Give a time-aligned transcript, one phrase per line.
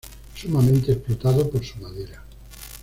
[0.33, 2.23] Sumamente explotado por su madera.